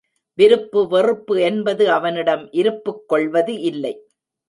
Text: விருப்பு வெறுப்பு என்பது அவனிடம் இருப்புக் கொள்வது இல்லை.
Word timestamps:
விருப்பு 0.37 0.87
வெறுப்பு 0.87 1.35
என்பது 1.41 1.91
அவனிடம் 1.91 2.49
இருப்புக் 2.51 3.03
கொள்வது 3.07 3.55
இல்லை. 3.61 3.95